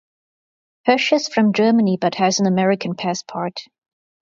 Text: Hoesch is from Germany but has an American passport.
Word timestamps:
Hoesch 0.87 1.13
is 1.13 1.27
from 1.29 1.53
Germany 1.53 1.95
but 1.95 2.15
has 2.15 2.39
an 2.39 2.47
American 2.47 2.95
passport. 2.95 3.59